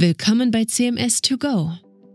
[0.00, 1.72] Willkommen bei CMS 2 Go,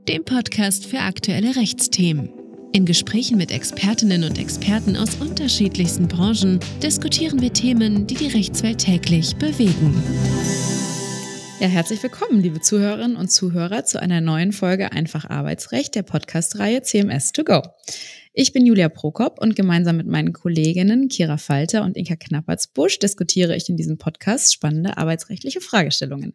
[0.08, 2.32] dem Podcast für aktuelle Rechtsthemen.
[2.72, 8.78] In Gesprächen mit Expertinnen und Experten aus unterschiedlichsten Branchen diskutieren wir Themen, die die Rechtswelt
[8.78, 10.02] täglich bewegen.
[11.60, 16.84] Ja, herzlich willkommen, liebe Zuhörerinnen und Zuhörer, zu einer neuen Folge Einfach Arbeitsrecht der Podcast-Reihe
[16.84, 17.64] CMS 2 Go.
[18.36, 23.56] Ich bin Julia Prokop und gemeinsam mit meinen Kolleginnen Kira Falter und Inka Knappertsbusch diskutiere
[23.56, 26.34] ich in diesem Podcast spannende arbeitsrechtliche Fragestellungen.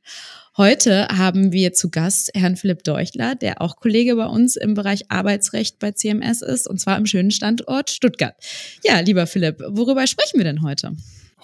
[0.57, 5.11] Heute haben wir zu Gast Herrn Philipp Deuchler, der auch Kollege bei uns im Bereich
[5.11, 8.37] Arbeitsrecht bei CMS ist, und zwar im schönen Standort Stuttgart.
[8.85, 10.93] Ja, lieber Philipp, worüber sprechen wir denn heute?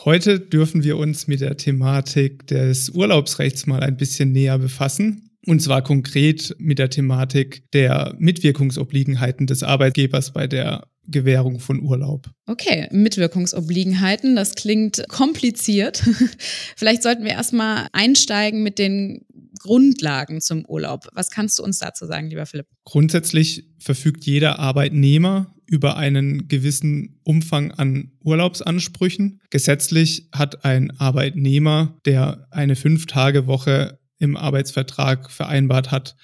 [0.04, 5.33] Heute dürfen wir uns mit der Thematik des Urlaubsrechts mal ein bisschen näher befassen.
[5.46, 12.30] Und zwar konkret mit der Thematik der Mitwirkungsobliegenheiten des Arbeitgebers bei der Gewährung von Urlaub.
[12.46, 16.02] Okay, Mitwirkungsobliegenheiten, das klingt kompliziert.
[16.76, 19.26] Vielleicht sollten wir erstmal einsteigen mit den
[19.60, 21.08] Grundlagen zum Urlaub.
[21.12, 22.66] Was kannst du uns dazu sagen, lieber Philipp?
[22.84, 29.40] Grundsätzlich verfügt jeder Arbeitnehmer über einen gewissen Umfang an Urlaubsansprüchen.
[29.50, 36.16] Gesetzlich hat ein Arbeitnehmer, der eine Fünf-Tage-Woche im Arbeitsvertrag vereinbart hat,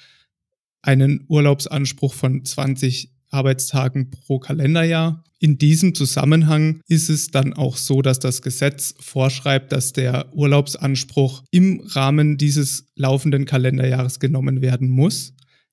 [0.83, 5.25] einen Urlaubsanspruch von 20 Arbeitstagen pro Kalenderjahr.
[5.39, 11.45] In diesem Zusammenhang ist es dann auch so, dass das Gesetz vorschreibt, dass der Urlaubsanspruch
[11.51, 15.33] im Rahmen dieses laufenden Kalenderjahres genommen werden muss.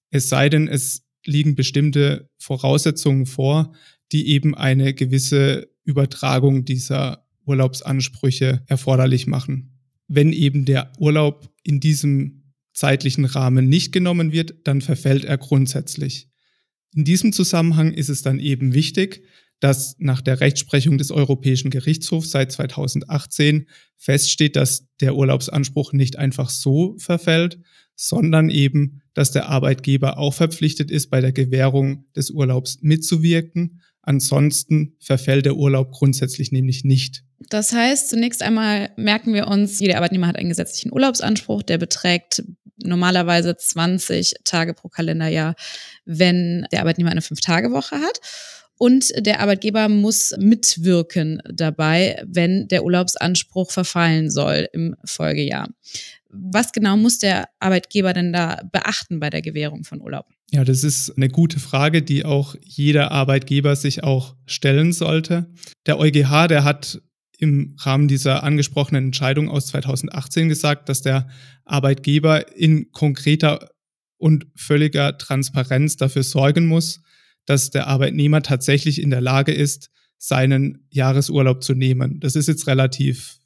[0.10, 3.74] Es sei denn, es liegen bestimmte Voraussetzungen vor,
[4.14, 9.77] die eben eine gewisse Übertragung dieser Urlaubsansprüche erforderlich machen
[10.08, 16.30] wenn eben der Urlaub in diesem zeitlichen Rahmen nicht genommen wird, dann verfällt er grundsätzlich.
[16.94, 19.24] In diesem Zusammenhang ist es dann eben wichtig,
[19.60, 26.50] dass nach der Rechtsprechung des Europäischen Gerichtshofs seit 2018 feststeht, dass der Urlaubsanspruch nicht einfach
[26.50, 27.60] so verfällt,
[27.96, 33.82] sondern eben, dass der Arbeitgeber auch verpflichtet ist, bei der Gewährung des Urlaubs mitzuwirken.
[34.02, 37.24] Ansonsten verfällt der Urlaub grundsätzlich nämlich nicht.
[37.50, 42.44] Das heißt, zunächst einmal merken wir uns, jeder Arbeitnehmer hat einen gesetzlichen Urlaubsanspruch, der beträgt
[42.84, 45.56] normalerweise 20 Tage pro Kalenderjahr,
[46.06, 48.20] wenn der Arbeitnehmer eine Fünf-Tage-Woche hat.
[48.80, 55.68] Und der Arbeitgeber muss mitwirken dabei, wenn der Urlaubsanspruch verfallen soll im Folgejahr.
[56.52, 60.26] Was genau muss der Arbeitgeber denn da beachten bei der Gewährung von Urlaub?
[60.52, 65.52] Ja, das ist eine gute Frage, die auch jeder Arbeitgeber sich auch stellen sollte.
[65.86, 67.02] Der EuGH, der hat
[67.38, 71.28] im Rahmen dieser angesprochenen Entscheidung aus 2018 gesagt, dass der
[71.66, 73.70] Arbeitgeber in konkreter
[74.18, 77.02] und völliger Transparenz dafür sorgen muss,
[77.46, 82.20] dass der Arbeitnehmer tatsächlich in der Lage ist, seinen Jahresurlaub zu nehmen.
[82.20, 83.38] Das ist jetzt relativ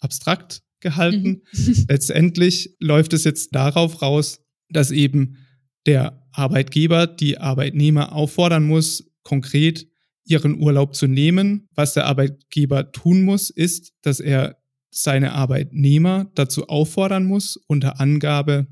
[0.00, 1.42] abstrakt gehalten.
[1.52, 1.84] Mhm.
[1.88, 5.38] Letztendlich läuft es jetzt darauf raus, dass eben
[5.86, 9.86] der Arbeitgeber die Arbeitnehmer auffordern muss, konkret
[10.24, 11.68] ihren Urlaub zu nehmen.
[11.74, 14.56] Was der Arbeitgeber tun muss, ist, dass er
[14.90, 18.66] seine Arbeitnehmer dazu auffordern muss, unter Angabe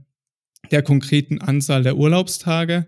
[0.70, 2.86] der konkreten Anzahl der Urlaubstage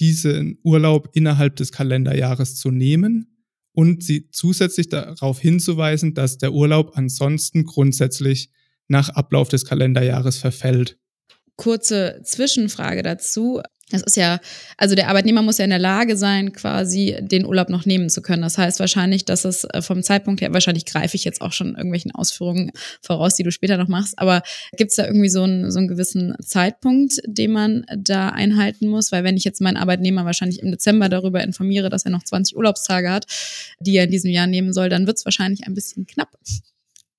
[0.00, 3.33] diesen Urlaub innerhalb des Kalenderjahres zu nehmen
[3.74, 8.50] und sie zusätzlich darauf hinzuweisen, dass der Urlaub ansonsten grundsätzlich
[8.88, 10.98] nach Ablauf des Kalenderjahres verfällt.
[11.56, 13.60] Kurze Zwischenfrage dazu.
[13.90, 14.40] Das ist ja,
[14.78, 18.22] also der Arbeitnehmer muss ja in der Lage sein, quasi den Urlaub noch nehmen zu
[18.22, 18.40] können.
[18.40, 21.76] Das heißt wahrscheinlich, dass es äh, vom Zeitpunkt her, wahrscheinlich greife ich jetzt auch schon
[21.76, 24.42] irgendwelchen Ausführungen voraus, die du später noch machst, aber
[24.76, 29.12] gibt es da irgendwie so einen, so einen gewissen Zeitpunkt, den man da einhalten muss?
[29.12, 32.56] Weil wenn ich jetzt meinen Arbeitnehmer wahrscheinlich im Dezember darüber informiere, dass er noch 20
[32.56, 33.26] Urlaubstage hat,
[33.80, 36.30] die er in diesem Jahr nehmen soll, dann wird es wahrscheinlich ein bisschen knapp.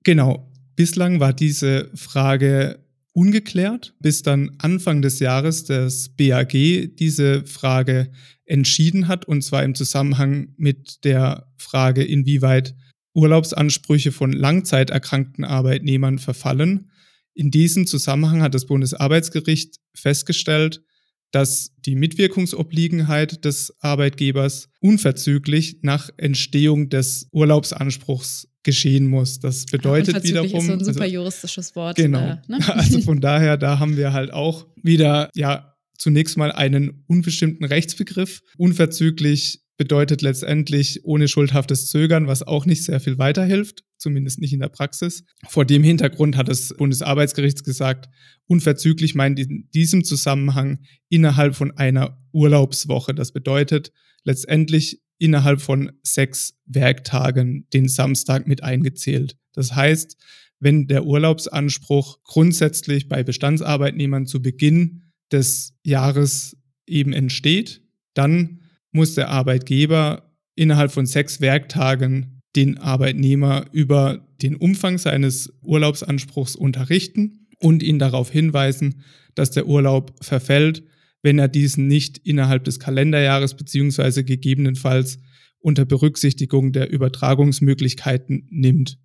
[0.03, 0.51] Genau.
[0.75, 2.79] Bislang war diese Frage
[3.15, 6.51] ungeklärt, bis dann Anfang des Jahres das BAG
[6.99, 8.11] diese Frage
[8.45, 12.75] entschieden hat, und zwar im Zusammenhang mit der Frage, inwieweit
[13.13, 16.91] Urlaubsansprüche von langzeiterkrankten Arbeitnehmern verfallen.
[17.33, 20.83] In diesem Zusammenhang hat das Bundesarbeitsgericht festgestellt,
[21.31, 29.39] dass die Mitwirkungsobliegenheit des Arbeitgebers unverzüglich nach Entstehung des Urlaubsanspruchs geschehen muss.
[29.39, 30.59] Das bedeutet wiederum.
[30.59, 31.95] Ist so ein super also, juristisches Wort.
[31.95, 32.19] Genau.
[32.19, 32.59] Äh, ne?
[32.67, 38.41] Also von daher, da haben wir halt auch wieder, ja, zunächst mal einen unbestimmten Rechtsbegriff.
[38.57, 44.59] Unverzüglich bedeutet letztendlich ohne schuldhaftes Zögern, was auch nicht sehr viel weiterhilft, zumindest nicht in
[44.59, 45.23] der Praxis.
[45.47, 48.09] Vor dem Hintergrund hat das Bundesarbeitsgericht gesagt,
[48.47, 50.79] unverzüglich meint in diesem Zusammenhang
[51.09, 53.13] innerhalb von einer Urlaubswoche.
[53.13, 53.91] Das bedeutet
[54.23, 59.37] letztendlich innerhalb von sechs Werktagen den Samstag mit eingezählt.
[59.53, 60.17] Das heißt,
[60.59, 66.57] wenn der Urlaubsanspruch grundsätzlich bei Bestandsarbeitnehmern zu Beginn des Jahres
[66.87, 67.81] eben entsteht,
[68.13, 76.55] dann muss der Arbeitgeber innerhalb von sechs Werktagen den Arbeitnehmer über den Umfang seines Urlaubsanspruchs
[76.55, 79.03] unterrichten und ihn darauf hinweisen,
[79.33, 80.83] dass der Urlaub verfällt,
[81.25, 85.17] wenn er diesen nicht innerhalb des Kalenderjahres beziehungsweise gegebenenfalls
[85.57, 88.99] unter Berücksichtigung der Übertragungsmöglichkeiten nimmt.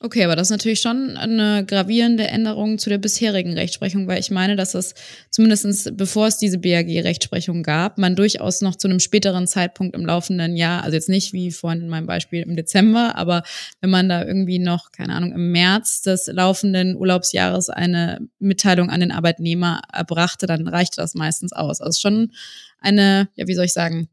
[0.00, 4.30] Okay, aber das ist natürlich schon eine gravierende Änderung zu der bisherigen Rechtsprechung, weil ich
[4.30, 4.94] meine, dass es
[5.30, 10.54] zumindest bevor es diese BAG-Rechtsprechung gab, man durchaus noch zu einem späteren Zeitpunkt im laufenden
[10.56, 13.42] Jahr, also jetzt nicht wie vorhin in meinem Beispiel im Dezember, aber
[13.80, 19.00] wenn man da irgendwie noch, keine Ahnung, im März des laufenden Urlaubsjahres eine Mitteilung an
[19.00, 21.80] den Arbeitnehmer erbrachte, dann reichte das meistens aus.
[21.80, 22.30] Also schon
[22.78, 24.08] eine, ja, wie soll ich sagen,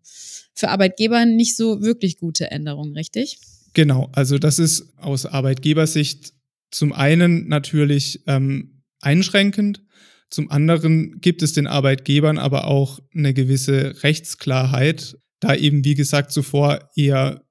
[0.55, 3.37] für Arbeitgeber nicht so wirklich gute Änderung, richtig?
[3.75, 6.33] Genau, also das ist aus Arbeitgebersicht
[6.71, 9.83] zum einen natürlich ähm, einschränkend,
[10.29, 16.31] zum anderen gibt es den Arbeitgebern aber auch eine gewisse Rechtsklarheit, da eben, wie gesagt,
[16.31, 17.43] zuvor eher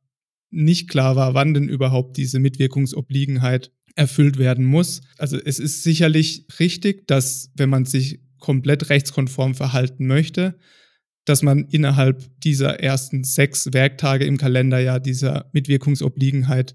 [0.50, 5.02] nicht klar war, wann denn überhaupt diese Mitwirkungsobliegenheit erfüllt werden muss.
[5.18, 10.58] Also es ist sicherlich richtig, dass wenn man sich komplett rechtskonform verhalten möchte,
[11.24, 16.74] dass man innerhalb dieser ersten sechs Werktage im Kalenderjahr dieser Mitwirkungsobliegenheit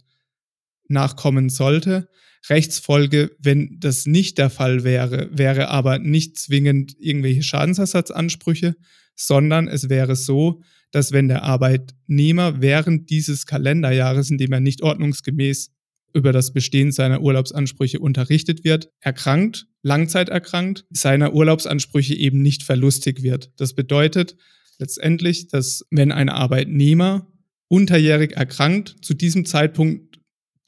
[0.88, 2.10] nachkommen sollte.
[2.50, 8.76] Rechtsfolge, wenn das nicht der Fall wäre, wäre aber nicht zwingend irgendwelche Schadensersatzansprüche,
[9.16, 10.62] sondern es wäre so,
[10.92, 15.72] dass wenn der Arbeitnehmer während dieses Kalenderjahres, in dem er nicht ordnungsgemäß
[16.14, 23.52] über das Bestehen seiner Urlaubsansprüche unterrichtet wird, erkrankt, langzeiterkrankt, seiner Urlaubsansprüche eben nicht verlustig wird.
[23.58, 24.36] Das bedeutet
[24.78, 27.28] letztendlich, dass wenn ein Arbeitnehmer
[27.68, 30.20] unterjährig erkrankt, zu diesem Zeitpunkt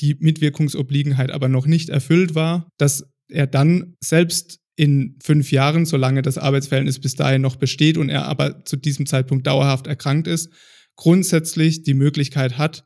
[0.01, 6.21] die Mitwirkungsobliegenheit aber noch nicht erfüllt war, dass er dann selbst in fünf Jahren, solange
[6.21, 10.49] das Arbeitsverhältnis bis dahin noch besteht und er aber zu diesem Zeitpunkt dauerhaft erkrankt ist,
[10.95, 12.83] grundsätzlich die Möglichkeit hat,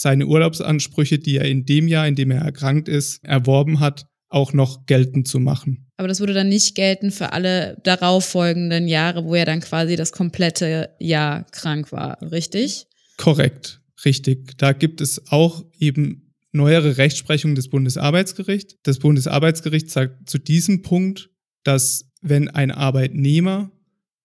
[0.00, 4.52] seine Urlaubsansprüche, die er in dem Jahr, in dem er erkrankt ist, erworben hat, auch
[4.52, 5.90] noch geltend zu machen.
[5.96, 10.12] Aber das würde dann nicht gelten für alle darauffolgenden Jahre, wo er dann quasi das
[10.12, 12.86] komplette Jahr krank war, richtig?
[13.16, 14.56] Korrekt, richtig.
[14.58, 18.76] Da gibt es auch eben neuere Rechtsprechung des Bundesarbeitsgerichts.
[18.84, 21.30] Das Bundesarbeitsgericht sagt zu diesem Punkt,
[21.64, 23.72] dass wenn ein Arbeitnehmer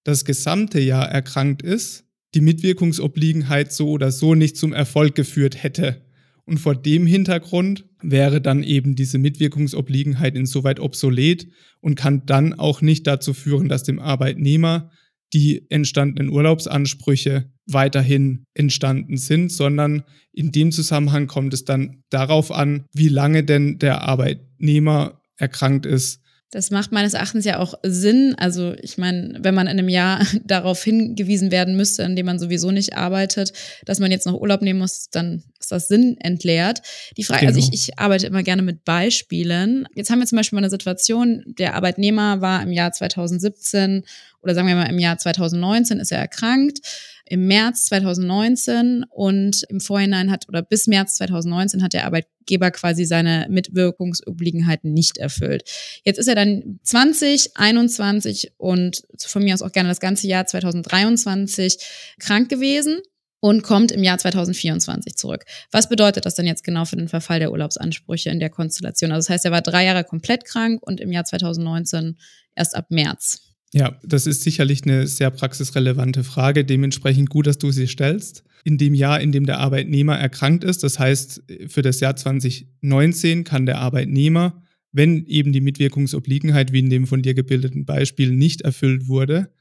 [0.03, 2.03] das gesamte Jahr erkrankt ist,
[2.33, 6.01] die Mitwirkungsobliegenheit so oder so nicht zum Erfolg geführt hätte.
[6.45, 11.47] Und vor dem Hintergrund wäre dann eben diese Mitwirkungsobliegenheit insoweit obsolet
[11.80, 14.91] und kann dann auch nicht dazu führen, dass dem Arbeitnehmer
[15.33, 22.85] die entstandenen Urlaubsansprüche weiterhin entstanden sind, sondern in dem Zusammenhang kommt es dann darauf an,
[22.94, 26.22] wie lange denn der Arbeitnehmer erkrankt ist
[26.53, 28.35] das macht meines Erachtens ja auch Sinn.
[28.38, 32.38] Also ich meine, wenn man in einem Jahr darauf hingewiesen werden müsste, in dem man
[32.38, 33.53] sowieso nicht arbeitet,
[33.85, 36.81] dass man jetzt noch Urlaub nehmen muss, dann ist das Sinn entleert.
[37.17, 37.55] Die Frage, genau.
[37.55, 39.88] also ich, ich arbeite immer gerne mit Beispielen.
[39.95, 44.03] Jetzt haben wir zum Beispiel mal eine Situation, der Arbeitnehmer war im Jahr 2017
[44.44, 46.80] oder sagen wir mal im Jahr 2019 ist er erkrankt
[47.25, 53.06] im März 2019 und im Vorhinein hat oder bis März 2019 hat der Arbeitgeber quasi
[53.06, 55.63] seine Mitwirkungsobliegenheiten nicht erfüllt.
[56.04, 60.45] Jetzt ist er dann 20, 21 und von mir aus auch gerne das ganze Jahr
[60.45, 61.78] 2023
[62.19, 63.00] krank gewesen
[63.40, 65.45] und kommt im Jahr 2024 zurück.
[65.71, 69.12] Was bedeutet das denn jetzt genau für den Verfall der Urlaubsansprüche in der Konstellation?
[69.12, 72.18] Also das heißt, er war drei Jahre komplett krank und im Jahr 2019
[72.56, 73.43] erst ab März.
[73.73, 76.63] Ja, das ist sicherlich eine sehr praxisrelevante Frage.
[76.63, 78.44] Dementsprechend gut, dass du sie stellst.
[78.63, 83.44] In dem Jahr, in dem der Arbeitnehmer erkrankt ist, das heißt für das Jahr 2019
[83.44, 84.61] kann der Arbeitnehmer,
[84.92, 89.51] wenn eben die Mitwirkungsobliegenheit wie in dem von dir gebildeten Beispiel nicht erfüllt wurde,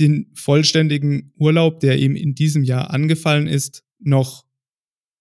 [0.00, 4.44] den vollständigen Urlaub, der ihm in diesem Jahr angefallen ist, noch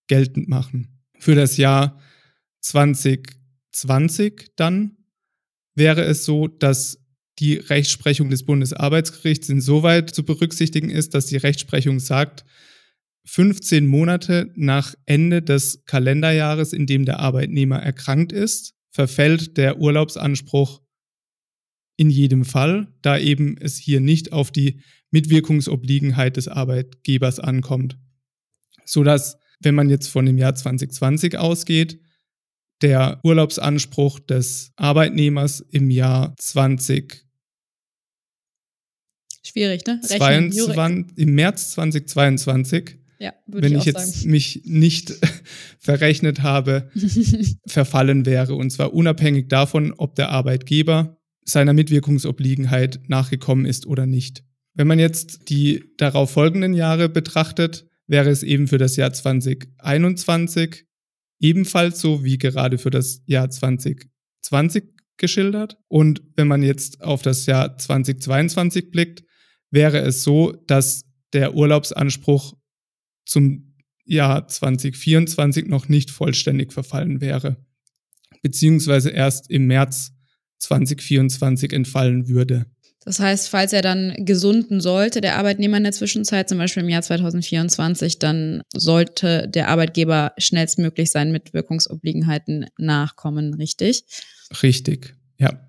[0.08, 1.00] geltend machen.
[1.20, 2.00] Für das Jahr
[2.62, 4.98] 2020 dann
[5.76, 7.00] wäre es so, dass
[7.40, 12.46] die Rechtsprechung des Bundesarbeitsgerichts insoweit zu berücksichtigen ist, dass die Rechtsprechung sagt,
[13.26, 20.82] 15 Monate nach Ende des Kalenderjahres, in dem der Arbeitnehmer erkrankt ist, verfällt der Urlaubsanspruch
[21.96, 24.82] in jedem Fall, da eben es hier nicht auf die
[25.12, 27.98] Mitwirkungsobliegenheit des Arbeitgebers ankommt.
[28.86, 32.00] Sodass, wenn man jetzt von dem Jahr 2020 ausgeht,
[32.82, 37.29] der Urlaubsanspruch des Arbeitnehmers im Jahr 20
[39.50, 40.00] Schwierig, ne?
[40.04, 44.32] Rechnen, 22, Im März 2022 ja, wenn ich, ich jetzt sagen.
[44.32, 45.14] mich nicht
[45.80, 46.90] verrechnet habe,
[47.68, 48.56] verfallen wäre.
[48.56, 54.44] Und zwar unabhängig davon, ob der Arbeitgeber seiner Mitwirkungsobliegenheit nachgekommen ist oder nicht.
[54.74, 60.86] Wenn man jetzt die darauf folgenden Jahre betrachtet, wäre es eben für das Jahr 2021
[61.42, 64.84] ebenfalls so wie gerade für das Jahr 2020
[65.18, 65.78] geschildert.
[65.90, 69.24] Und wenn man jetzt auf das Jahr 2022 blickt,
[69.72, 72.56] wäre es so, dass der Urlaubsanspruch
[73.26, 77.58] zum Jahr 2024 noch nicht vollständig verfallen wäre,
[78.42, 80.12] beziehungsweise erst im März
[80.60, 82.66] 2024 entfallen würde.
[83.06, 86.90] Das heißt, falls er dann gesunden sollte, der Arbeitnehmer in der Zwischenzeit, zum Beispiel im
[86.90, 94.04] Jahr 2024, dann sollte der Arbeitgeber schnellstmöglich seinen Mitwirkungsobliegenheiten nachkommen, richtig?
[94.62, 95.69] Richtig, ja.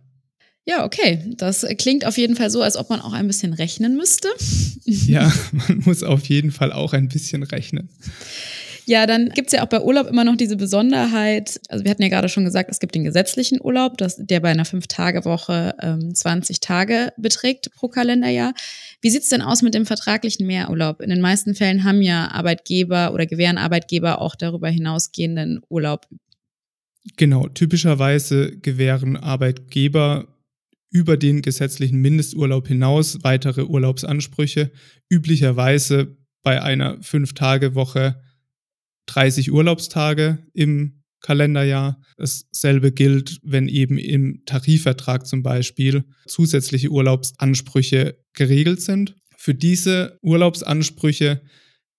[0.66, 1.34] Ja, okay.
[1.36, 4.28] Das klingt auf jeden Fall so, als ob man auch ein bisschen rechnen müsste.
[5.06, 7.90] Ja, man muss auf jeden Fall auch ein bisschen rechnen.
[8.86, 11.60] Ja, dann gibt es ja auch bei Urlaub immer noch diese Besonderheit.
[11.68, 14.48] Also wir hatten ja gerade schon gesagt, es gibt den gesetzlichen Urlaub, das, der bei
[14.48, 18.52] einer Fünf-Tage-Woche ähm, 20 Tage beträgt pro Kalenderjahr.
[19.00, 21.00] Wie sieht es denn aus mit dem vertraglichen Mehrurlaub?
[21.00, 26.08] In den meisten Fällen haben ja Arbeitgeber oder gewähren Arbeitgeber auch darüber hinausgehenden Urlaub.
[27.16, 30.26] Genau, typischerweise gewähren Arbeitgeber
[30.90, 34.72] über den gesetzlichen Mindesturlaub hinaus weitere Urlaubsansprüche,
[35.08, 38.20] üblicherweise bei einer Fünf-Tage-Woche
[39.06, 42.00] 30 Urlaubstage im Kalenderjahr.
[42.16, 49.16] Dasselbe gilt, wenn eben im Tarifvertrag zum Beispiel zusätzliche Urlaubsansprüche geregelt sind.
[49.36, 51.42] Für diese Urlaubsansprüche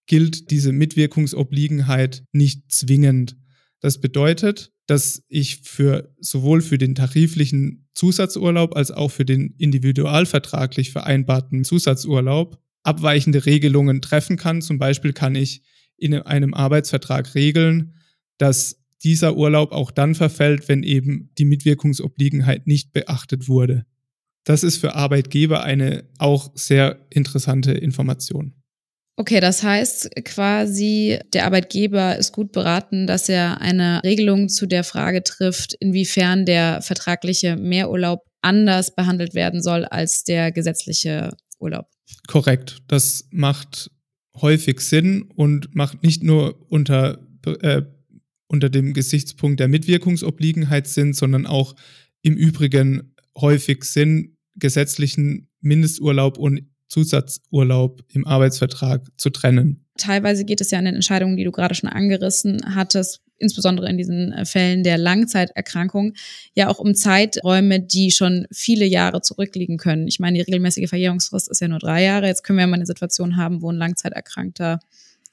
[0.07, 3.37] gilt diese Mitwirkungsobliegenheit nicht zwingend.
[3.81, 10.91] Das bedeutet, dass ich für sowohl für den tariflichen Zusatzurlaub als auch für den individualvertraglich
[10.91, 14.61] vereinbarten Zusatzurlaub abweichende Regelungen treffen kann.
[14.61, 15.63] Zum Beispiel kann ich
[15.97, 17.95] in einem Arbeitsvertrag regeln,
[18.37, 23.85] dass dieser Urlaub auch dann verfällt, wenn eben die Mitwirkungsobliegenheit nicht beachtet wurde.
[24.43, 28.60] Das ist für Arbeitgeber eine auch sehr interessante Information.
[29.21, 34.83] Okay, das heißt quasi, der Arbeitgeber ist gut beraten, dass er eine Regelung zu der
[34.83, 41.85] Frage trifft, inwiefern der vertragliche Mehrurlaub anders behandelt werden soll als der gesetzliche Urlaub.
[42.25, 42.81] Korrekt.
[42.87, 43.91] Das macht
[44.37, 47.19] häufig Sinn und macht nicht nur unter,
[47.61, 47.83] äh,
[48.47, 51.75] unter dem Gesichtspunkt der Mitwirkungsobliegenheit Sinn, sondern auch
[52.23, 59.85] im Übrigen häufig Sinn, gesetzlichen Mindesturlaub und Zusatzurlaub im Arbeitsvertrag zu trennen.
[59.97, 63.97] Teilweise geht es ja an den Entscheidungen, die du gerade schon angerissen hattest, insbesondere in
[63.97, 66.13] diesen äh, Fällen der Langzeiterkrankung,
[66.53, 70.07] ja auch um Zeiträume, die schon viele Jahre zurückliegen können.
[70.07, 72.27] Ich meine, die regelmäßige Verjährungsfrist ist ja nur drei Jahre.
[72.27, 74.79] Jetzt können wir mal eine Situation haben, wo ein Langzeiterkrankter,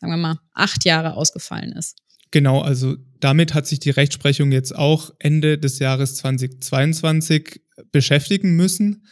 [0.01, 1.97] sagen wir mal, acht Jahre ausgefallen ist.
[2.31, 9.03] Genau, also damit hat sich die Rechtsprechung jetzt auch Ende des Jahres 2022 beschäftigen müssen.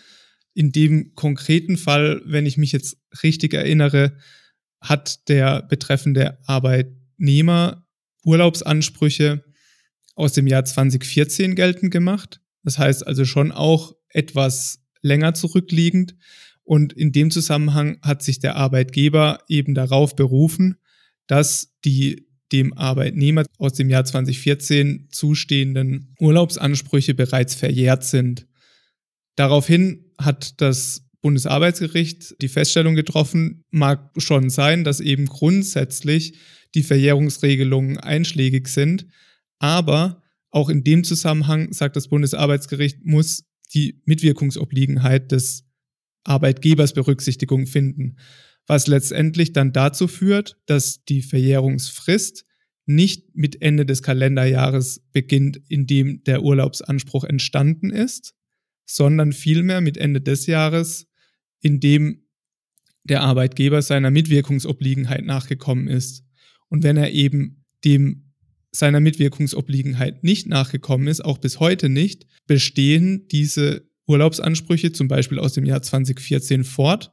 [0.56, 4.16] In dem konkreten Fall, wenn ich mich jetzt richtig erinnere,
[4.80, 7.86] hat der betreffende Arbeitnehmer
[8.25, 9.44] Urlaubsansprüche
[10.14, 12.40] aus dem Jahr 2014 geltend gemacht.
[12.62, 16.16] Das heißt also schon auch etwas länger zurückliegend.
[16.64, 20.76] Und in dem Zusammenhang hat sich der Arbeitgeber eben darauf berufen,
[21.26, 28.46] dass die dem Arbeitnehmer aus dem Jahr 2014 zustehenden Urlaubsansprüche bereits verjährt sind.
[29.36, 36.38] Daraufhin hat das Bundesarbeitsgericht die Feststellung getroffen, mag schon sein, dass eben grundsätzlich
[36.74, 39.06] die Verjährungsregelungen einschlägig sind.
[39.58, 45.64] Aber auch in dem Zusammenhang, sagt das Bundesarbeitsgericht, muss die Mitwirkungsobliegenheit des
[46.24, 48.16] Arbeitgebers Berücksichtigung finden,
[48.66, 52.44] was letztendlich dann dazu führt, dass die Verjährungsfrist
[52.86, 58.34] nicht mit Ende des Kalenderjahres beginnt, in dem der Urlaubsanspruch entstanden ist,
[58.86, 61.06] sondern vielmehr mit Ende des Jahres,
[61.60, 62.22] in dem
[63.04, 66.24] der Arbeitgeber seiner Mitwirkungsobliegenheit nachgekommen ist.
[66.68, 68.32] Und wenn er eben dem
[68.72, 75.54] seiner Mitwirkungsobliegenheit nicht nachgekommen ist, auch bis heute nicht, bestehen diese Urlaubsansprüche zum Beispiel aus
[75.54, 77.10] dem Jahr 2014 fort,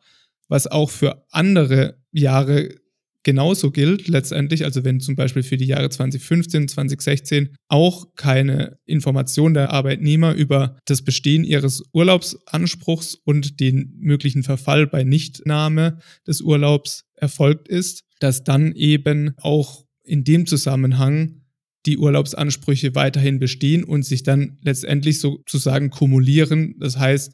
[0.47, 2.75] was auch für andere Jahre
[3.23, 9.53] genauso gilt letztendlich, also wenn zum Beispiel für die Jahre 2015, 2016 auch keine Information
[9.53, 17.05] der Arbeitnehmer über das Bestehen ihres Urlaubsanspruchs und den möglichen Verfall bei Nichtnahme des Urlaubs
[17.15, 21.41] erfolgt ist, dass dann eben auch in dem Zusammenhang
[21.85, 26.75] die Urlaubsansprüche weiterhin bestehen und sich dann letztendlich sozusagen kumulieren.
[26.79, 27.33] Das heißt,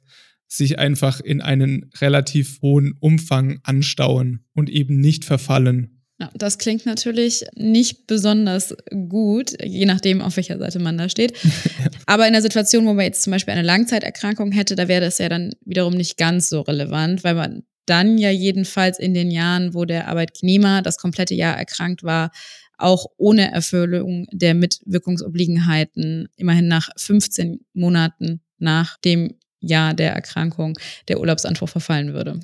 [0.50, 6.00] sich einfach in einen relativ hohen Umfang anstauen und eben nicht verfallen.
[6.20, 8.76] Ja, das klingt natürlich nicht besonders
[9.08, 11.34] gut, je nachdem, auf welcher Seite man da steht.
[12.08, 15.20] Aber in der Situation, wo man jetzt zum Beispiel eine Langzeiterkrankung hätte, da wäre das
[15.20, 19.74] ja dann wiederum nicht ganz so relevant, weil man dann ja jedenfalls in den Jahren,
[19.74, 22.32] wo der Arbeitnehmer das komplette Jahr erkrankt war,
[22.78, 31.20] auch ohne Erfüllung der Mitwirkungsobliegenheiten immerhin nach 15 Monaten nach dem Jahr der Erkrankung der
[31.20, 32.40] Urlaubsanspruch verfallen würde.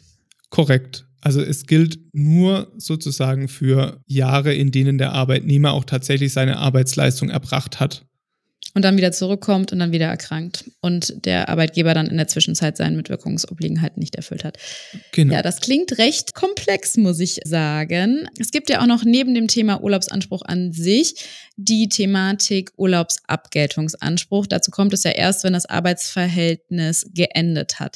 [0.50, 1.05] Korrekt.
[1.22, 7.29] Also es gilt nur sozusagen für Jahre, in denen der Arbeitnehmer auch tatsächlich seine Arbeitsleistung
[7.29, 8.05] erbracht hat
[8.75, 12.75] und dann wieder zurückkommt und dann wieder erkrankt und der Arbeitgeber dann in der Zwischenzeit
[12.77, 14.58] seinen Mitwirkungsobliegenheiten nicht erfüllt hat.
[15.13, 15.34] Genau.
[15.34, 18.27] Ja, das klingt recht komplex, muss ich sagen.
[18.38, 21.15] Es gibt ja auch noch neben dem Thema Urlaubsanspruch an sich
[21.55, 24.46] die Thematik Urlaubsabgeltungsanspruch.
[24.46, 27.96] Dazu kommt es ja erst, wenn das Arbeitsverhältnis geendet hat.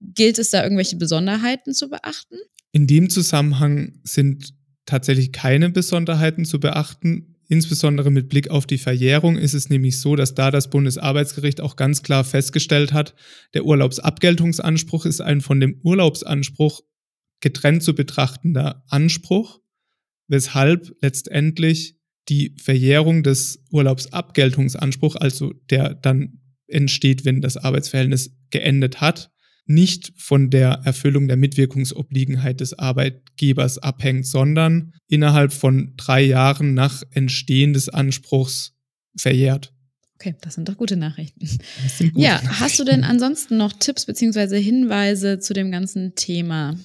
[0.00, 2.36] Gilt es da irgendwelche Besonderheiten zu beachten?
[2.72, 4.52] In dem Zusammenhang sind
[4.84, 7.37] tatsächlich keine Besonderheiten zu beachten.
[7.50, 11.76] Insbesondere mit Blick auf die Verjährung ist es nämlich so, dass da das Bundesarbeitsgericht auch
[11.76, 13.14] ganz klar festgestellt hat,
[13.54, 16.82] der Urlaubsabgeltungsanspruch ist ein von dem Urlaubsanspruch
[17.40, 19.60] getrennt zu betrachtender Anspruch,
[20.28, 21.96] weshalb letztendlich
[22.28, 29.30] die Verjährung des Urlaubsabgeltungsanspruchs, also der dann entsteht, wenn das Arbeitsverhältnis geendet hat,
[29.68, 37.02] nicht von der Erfüllung der Mitwirkungsobliegenheit des Arbeitgebers abhängt, sondern innerhalb von drei Jahren nach
[37.10, 38.72] Entstehen des Anspruchs
[39.16, 39.72] verjährt.
[40.14, 41.46] Okay, das sind doch gute Nachrichten.
[41.98, 42.60] Gute ja, Nachrichten.
[42.60, 46.76] hast du denn ansonsten noch Tipps beziehungsweise Hinweise zu dem ganzen Thema?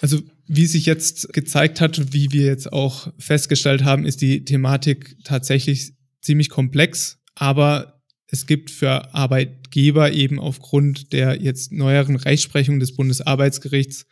[0.00, 5.16] Also, wie sich jetzt gezeigt hat, wie wir jetzt auch festgestellt haben, ist die Thematik
[5.24, 7.97] tatsächlich ziemlich komplex, aber
[8.30, 14.06] es gibt für Arbeitgeber eben aufgrund der jetzt neueren Rechtsprechung des Bundesarbeitsgerichts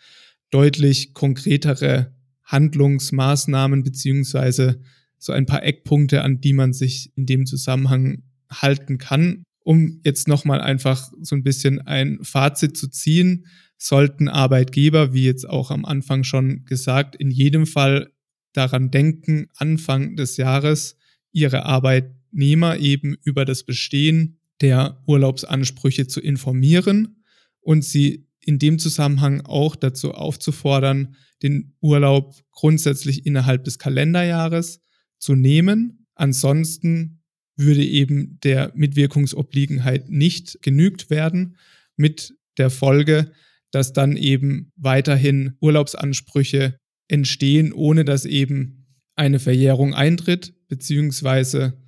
[0.51, 4.81] deutlich konkretere Handlungsmaßnahmen beziehungsweise
[5.19, 9.43] so ein paar Eckpunkte, an die man sich in dem Zusammenhang halten kann.
[9.65, 13.47] Um jetzt nochmal einfach so ein bisschen ein Fazit zu ziehen,
[13.77, 18.13] sollten Arbeitgeber, wie jetzt auch am Anfang schon gesagt, in jedem Fall
[18.53, 20.97] daran denken, Anfang des Jahres
[21.33, 27.23] ihre Arbeit Arbeitnehmer eben über das Bestehen der Urlaubsansprüche zu informieren
[27.61, 34.81] und sie in dem Zusammenhang auch dazu aufzufordern, den Urlaub grundsätzlich innerhalb des Kalenderjahres
[35.19, 36.07] zu nehmen.
[36.15, 37.23] Ansonsten
[37.57, 41.57] würde eben der Mitwirkungsobliegenheit nicht genügt werden,
[41.97, 43.33] mit der Folge,
[43.71, 51.86] dass dann eben weiterhin Urlaubsansprüche entstehen, ohne dass eben eine Verjährung eintritt, beziehungsweise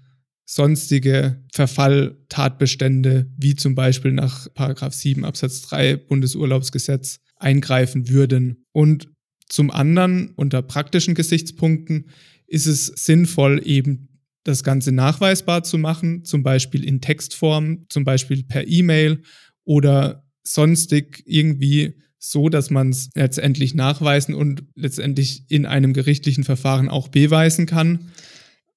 [0.51, 4.49] sonstige Verfalltatbestände, wie zum Beispiel nach
[4.91, 8.65] 7 Absatz 3 Bundesurlaubsgesetz, eingreifen würden.
[8.73, 9.11] Und
[9.47, 12.09] zum anderen, unter praktischen Gesichtspunkten,
[12.47, 14.09] ist es sinnvoll, eben
[14.43, 19.23] das Ganze nachweisbar zu machen, zum Beispiel in Textform, zum Beispiel per E-Mail
[19.65, 26.89] oder sonstig irgendwie so, dass man es letztendlich nachweisen und letztendlich in einem gerichtlichen Verfahren
[26.89, 28.11] auch beweisen kann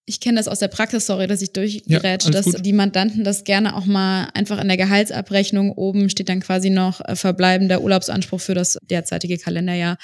[0.05, 2.65] ich kenne das aus der Praxis, sorry, dass ich durchgerätsche, ja, dass gut.
[2.65, 7.01] die Mandanten das gerne auch mal einfach in der Gehaltsabrechnung oben steht dann quasi noch
[7.01, 9.97] äh, verbleibender Urlaubsanspruch für das derzeitige Kalenderjahr.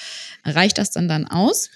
[0.46, 1.70] Reicht das dann dann aus?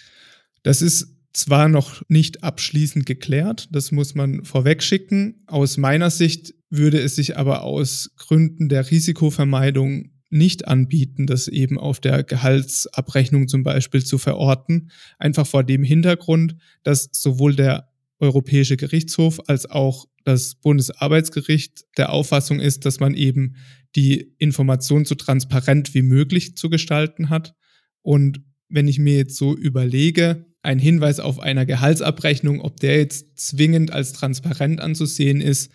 [0.63, 5.43] Das ist zwar noch nicht abschließend geklärt, das muss man vorweg schicken.
[5.47, 11.77] Aus meiner Sicht würde es sich aber aus Gründen der Risikovermeidung nicht anbieten, das eben
[11.77, 14.89] auf der Gehaltsabrechnung zum Beispiel zu verorten.
[15.19, 17.90] Einfach vor dem Hintergrund, dass sowohl der
[18.21, 23.55] Europäische Gerichtshof als auch das Bundesarbeitsgericht der Auffassung ist, dass man eben
[23.95, 27.55] die Information so transparent wie möglich zu gestalten hat.
[28.01, 33.37] Und wenn ich mir jetzt so überlege, ein Hinweis auf einer Gehaltsabrechnung, ob der jetzt
[33.39, 35.71] zwingend als transparent anzusehen ist,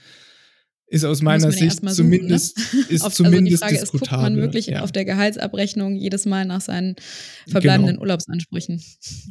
[0.88, 2.81] ist aus meiner Sicht suchen, zumindest, ne?
[2.88, 4.07] ist auf, zumindest also die Frage diskutabel.
[4.07, 4.83] Ist, guckt man wirklich ja.
[4.83, 6.96] auf der Gehaltsabrechnung jedes Mal nach seinen
[7.49, 8.03] verbleibenden genau.
[8.03, 8.81] Urlaubsansprüchen.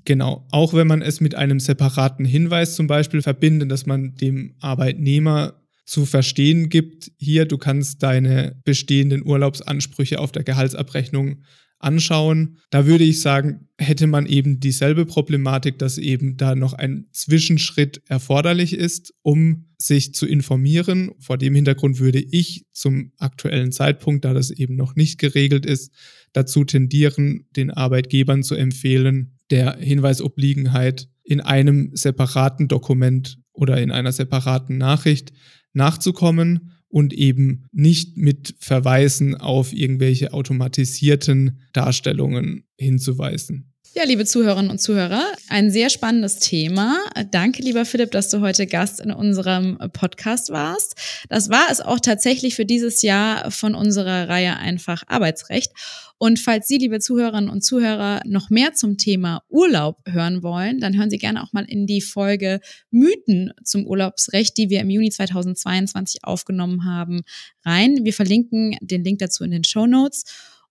[0.04, 4.56] Genau, auch wenn man es mit einem separaten Hinweis zum Beispiel verbindet, dass man dem
[4.60, 11.44] Arbeitnehmer zu verstehen gibt, hier, du kannst deine bestehenden Urlaubsansprüche auf der Gehaltsabrechnung
[11.80, 12.58] anschauen.
[12.70, 18.02] Da würde ich sagen, hätte man eben dieselbe Problematik, dass eben da noch ein Zwischenschritt
[18.08, 21.12] erforderlich ist, um sich zu informieren.
[21.20, 25.92] Vor dem Hintergrund würde ich zum aktuellen Zeitpunkt, da das eben noch nicht geregelt ist,
[26.34, 34.12] dazu tendieren, den Arbeitgebern zu empfehlen, der Hinweisobliegenheit in einem separaten Dokument oder in einer
[34.12, 35.34] separaten Nachricht
[35.74, 43.75] nachzukommen und eben nicht mit Verweisen auf irgendwelche automatisierten Darstellungen hinzuweisen.
[43.98, 47.00] Ja, liebe Zuhörerinnen und Zuhörer, ein sehr spannendes Thema.
[47.32, 50.96] Danke, lieber Philipp, dass du heute Gast in unserem Podcast warst.
[51.30, 55.72] Das war es auch tatsächlich für dieses Jahr von unserer Reihe Einfach Arbeitsrecht.
[56.18, 60.98] Und falls Sie, liebe Zuhörerinnen und Zuhörer, noch mehr zum Thema Urlaub hören wollen, dann
[60.98, 62.60] hören Sie gerne auch mal in die Folge
[62.92, 67.22] Mythen zum Urlaubsrecht, die wir im Juni 2022 aufgenommen haben,
[67.64, 68.00] rein.
[68.04, 70.26] Wir verlinken den Link dazu in den Show Notes.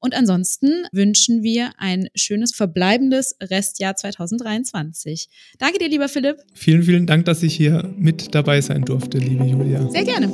[0.05, 5.31] Und ansonsten wünschen wir ein schönes verbleibendes Restjahr 2023.
[5.59, 6.37] Danke dir, lieber Philipp.
[6.53, 9.91] Vielen, vielen Dank, dass ich hier mit dabei sein durfte, liebe Julia.
[9.91, 10.31] Sehr gerne.